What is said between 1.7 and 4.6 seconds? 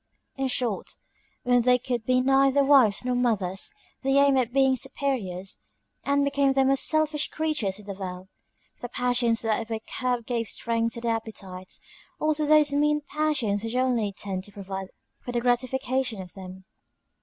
could be neither wives nor mothers, they aimed at